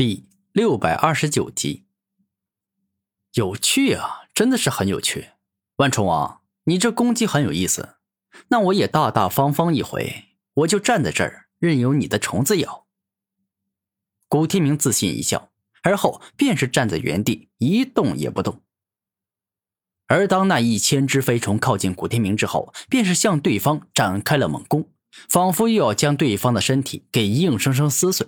[0.00, 1.84] 第六百二十九集，
[3.34, 5.32] 有趣啊，真的是很有趣。
[5.76, 7.96] 万虫王，你这攻击很有意思，
[8.48, 12.86] 那我也大大方方一回，我就站在这儿，任由你的虫子咬。
[14.26, 15.50] 古天明自信一笑，
[15.82, 18.62] 而后便是站在原地一动也不动。
[20.06, 24.88] 而当那一千只飞虫靠近古天明之后，便是向对方展开了猛攻，
[25.28, 28.26] 仿佛又要将对方的身体给硬生生撕碎。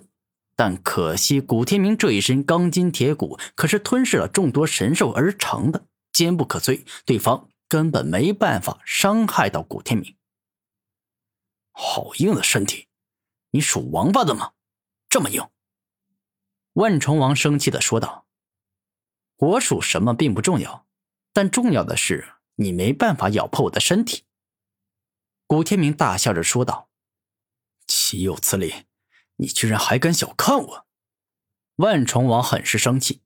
[0.54, 10.16] 但可惜，古天明这一身钢筋铁骨可是吞噬了众多神兽而成的，坚不可摧，对方根本没办法伤害到古天明。
[11.72, 12.88] 好硬的身体，
[13.52, 14.52] 你属王八的吗？
[15.08, 15.48] 这么硬？
[16.74, 18.26] 万虫王生气的说道
[19.36, 20.86] ：“我属什么并不重要，
[21.32, 24.24] 但重要的是你没办法咬破我的身体。”
[25.46, 26.90] 古天明大笑着说道
[27.86, 28.84] ：“岂有此理！”
[29.36, 30.86] 你居然还敢小看我！
[31.76, 33.22] 万虫王很是生气。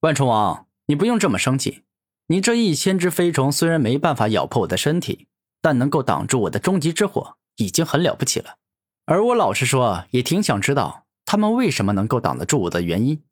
[0.00, 1.84] 万虫王，你不用这么生气。
[2.26, 5.28] 你这一千只飞虫虽然没办法咬破我的身体，
[5.60, 8.58] 但能够挡住我的终极之火，已经很了不起了。
[9.04, 13.24] 而我老实说，也挺想知道他们为什么能够挡得住我的原因。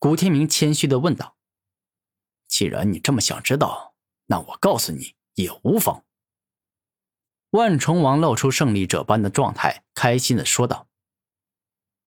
[0.00, 1.36] 古天明谦虚的问道
[2.48, 3.94] ：“既然你这么想知道，
[4.26, 6.04] 那我告诉你也无妨。”
[7.50, 10.86] 万虫王露出胜利者般的状态，开心的说道：“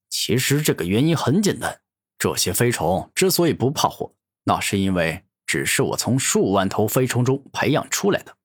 [0.07, 1.81] 其实这个原因很简单，
[2.19, 8.37] 这些飞虫之所以不怕火，那是因为只是我从数万头飞虫中培养出来的。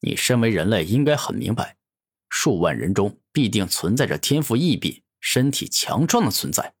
[0.00, 1.78] 你身为人类，应该很明白，
[2.28, 6.74] 数万人中必定存在着天赋异禀、身体强壮的存在。”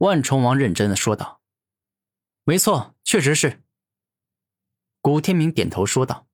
[0.00, 1.42] 万虫王认真的说道
[2.44, 3.62] ：“没错，确实是。”
[5.02, 6.26] 古天明点头说道。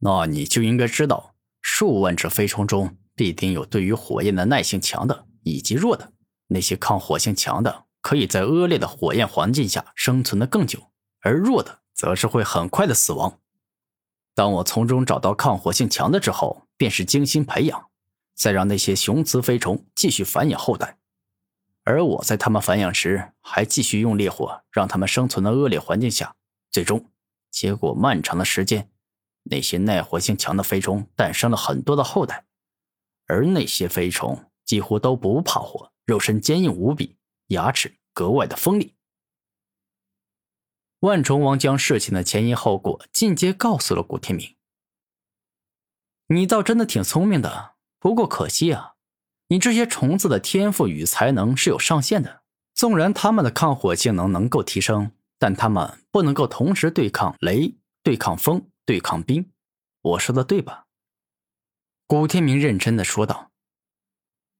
[0.00, 1.29] 那你就应该知道，
[1.80, 6.12] 数万只飞虫中必定有对于火焰的耐性强的以及弱的。
[6.48, 10.78] 那些抗火性强的，可以在恶劣的火焰环境下生存的更久；
[11.22, 13.40] 而弱的，则是会很快的死亡。
[14.34, 17.86] 当我从中找到抗火性强的之后，便是精心培养，
[18.36, 20.98] 再让那些雄雌飞虫继续繁衍后代。
[21.84, 26.34] 而我在它们繁衍时，还继续用烈火让它们生存的恶劣环境下，
[26.70, 27.06] 最终，
[27.50, 28.90] 结果漫长的时间。
[29.44, 32.44] 那些耐火性强的飞虫诞生了很多的后代，
[33.26, 37.16] 而那些飞虫几乎都不怕火，肉身坚硬无比，
[37.48, 38.94] 牙齿格外的锋利。
[41.00, 44.56] 万虫王将事情的前因后果尽皆告诉了古天明。
[46.26, 48.94] 你倒真的挺聪明的，不过可惜啊，
[49.48, 52.42] 你这些虫子的天赋与才能是有上限的。
[52.74, 58.70] 纵然他们的抗火性能能够提升，但他们不能够同时对抗雷、对抗风。
[58.90, 59.52] 对抗冰，
[60.00, 60.88] 我说的对吧？
[62.08, 63.52] 古天明认真的说道：“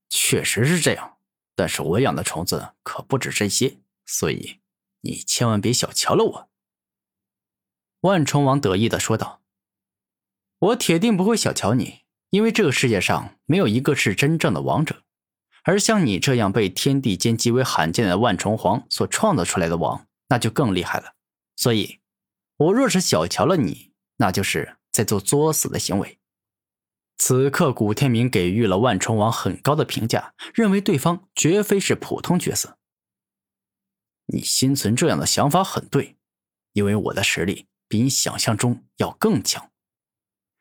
[0.08, 1.18] 确实是这样，
[1.56, 4.60] 但是我养的虫子可不止这些，所以
[5.00, 6.50] 你千万别小瞧了我。”
[8.02, 9.42] 万虫王得意的说道
[10.60, 15.02] ：“我铁定不会小瞧你，因为这个世界上没有一个是真正的王者，
[15.64, 21.16] 而像你这样被天地间极为罕见的万虫皇所创造出来的王，那就更厉害了。
[21.56, 21.98] 所以，
[22.58, 23.89] 我若是小瞧了你。”
[24.20, 26.18] 那就是在做作死的行为。
[27.16, 32.78] 此刻，古天明给予了万重王很高的评价，认为对方绝非是普通角色。
[34.26, 36.16] 你心存这样的想法很对，
[36.72, 39.70] 因为我的实力比你想象中要更强。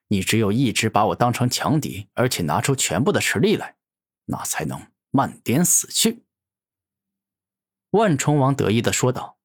[0.08, 3.76] 你只有一直把我当成强敌，而且拿出全部的实力来，
[4.26, 6.24] 那才能慢点死去。
[7.92, 9.38] 万重王得意的说道：“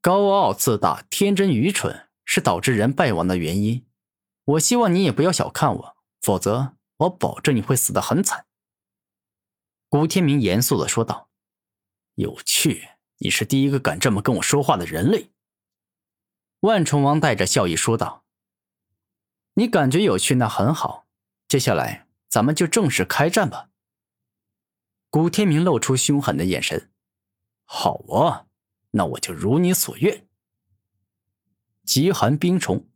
[0.00, 3.86] 高傲自大，天真愚蠢。”是导致人败亡的原因。
[4.44, 8.46] 我希望你也不要小看我，否则我保证你会死得很惨。”
[9.88, 11.28] 古天明严肃的说道。
[12.16, 15.30] “有趣，你是第一个敢这么跟我说话的人类。”
[16.60, 18.24] 万虫王带着笑意说道。
[19.54, 21.06] “你感觉有趣，那很好。
[21.48, 23.70] 接下来咱们就正式开战吧。”
[25.10, 26.90] 古天明露出凶狠的眼神。
[27.64, 28.46] “好啊，
[28.90, 30.26] 那我就如你所愿。”
[31.84, 32.86] 极寒冰虫，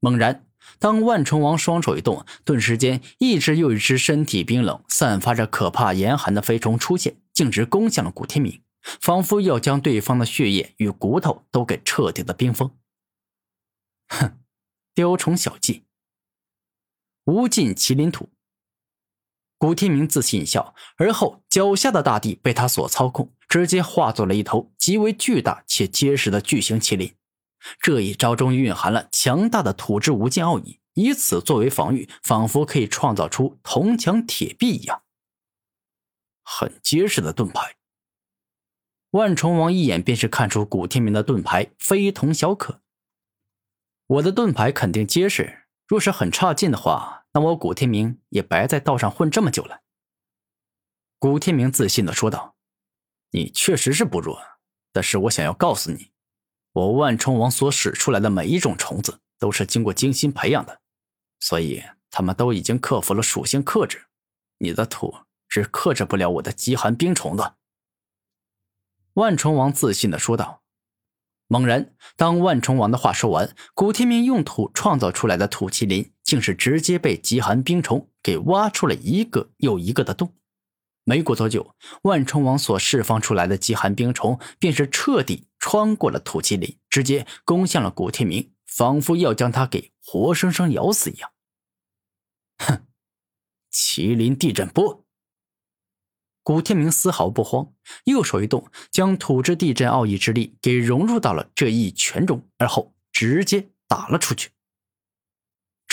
[0.00, 0.46] 猛然，
[0.78, 8.62] 当万虫王双手一动，顿时间，一只又一只身体冰冷、散发着可怕严寒的飞虫出现，径直攻向了古天明，
[9.00, 12.70] 仿佛要将对方的血液与骨头都给彻底的冰封。
[14.08, 14.38] 哼，
[14.94, 15.84] 雕虫小技！
[17.24, 18.28] 无尽麒麟土。
[19.56, 27.14] 古天明自信一笑，而后脚下的大地被他所操控，直接化作了一头极为巨大且结实的巨型麒麟。
[27.80, 35.02] 这一招中蕴含了强大的土之无尽奥义，以此作为防御，仿佛可以创造出铜墙铁壁一样。
[36.42, 37.76] 很结实的盾牌。
[39.10, 42.80] 万重王一眼便是看出古天明的盾牌非同小可。
[44.06, 49.80] 我的盾牌肯定结实，若是很差劲的话，那我古天明也白在道上混这么久了。
[51.18, 52.56] 古天明自信的说道
[53.30, 54.38] ：“你确实是不弱，
[54.92, 56.10] 但是我想要告诉你，
[56.74, 60.80] 我万重王所使出来的每一种虫子都是经过精心培养的，
[61.40, 64.06] 所以他们都已经克服了属性克制。
[64.58, 65.14] 你的土
[65.48, 67.56] 是克制不了我的极寒冰虫的。”
[69.14, 70.62] 万重王自信的说道。
[71.46, 80.34] 猛然，当万重王的话说完，古天明用土创造出来的土麒麟，竟是直接被极寒冰虫给挖出了一个又一个的洞。
[81.04, 91.30] 没过多久，万虫王所释放出来的极寒冰虫，便是彻底穿过了土麒麟，直接攻向了古天明，仿佛要将他给活生生咬死一样。
[92.58, 92.86] 哼，
[93.70, 95.04] 麒麟地震波。
[96.42, 97.72] 古天明丝毫不慌，
[98.04, 104.50] 右手一动，将土之地震奥义之力给融入到了这一拳中，而后直接打了出去。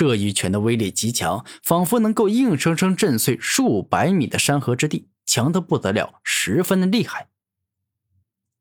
[0.01, 7.27] 这一拳的威力极强，仿佛能够硬生生震碎数百米的山河之地，强的不得了，十分的厉害。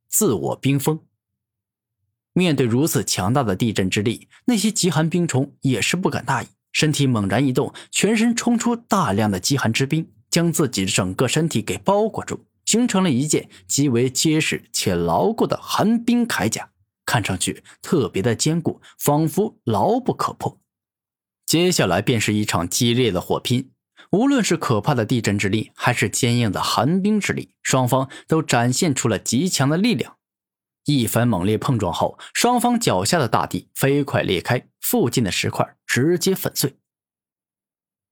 [0.06, 1.00] 自我冰封。
[2.34, 10.06] 面对如此强大的地震之力，那些极寒冰虫也是不敢大意，身体猛然一动，全身冲出大量的极寒之冰。
[10.28, 16.68] 将自己整个身体给包裹住，形成了一件极为结实且牢固的寒冰铠甲，
[17.06, 20.60] 看上去特别的坚固，仿佛牢不可破。
[21.50, 23.72] 接下来便是一场激烈的火拼，
[24.12, 30.16] 无论是可怕的地震之力，还是坚硬的寒冰之力，双方都展现出了极强的力量。
[30.84, 36.78] 一番猛烈碰撞后，双方脚下的大地飞快裂开，附近的石块直接粉碎。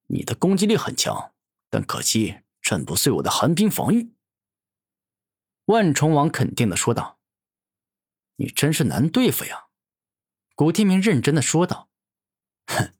[0.07, 1.31] 你的攻击力很强。
[1.69, 4.11] 但可惜震不碎我的寒冰防御。”
[5.67, 7.19] 万重王肯定的说道。
[8.35, 9.67] “你真是难对付呀。”
[10.55, 11.89] 古天明认真的说道。
[12.67, 12.91] “哼，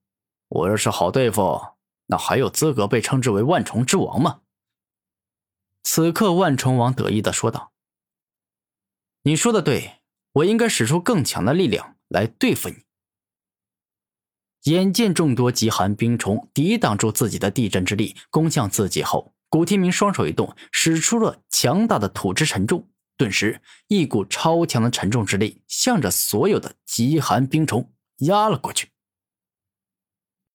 [0.50, 1.60] 我要是好对付，
[2.08, 4.42] 那还有资格被称之为万虫之王吗？”
[5.82, 7.72] 此刻，万虫王得意的说道。
[9.24, 10.02] “你说的对，
[10.34, 12.84] 我应该使出更强的力量来对付你。”
[14.64, 28.92] 眼见众多极寒冰虫抵挡住自己的地震之力，攻向自己后，古天明双手一动，使出了强大的土之沉重，顿时一股超强的沉重之力向着所有的极寒冰虫压了过去。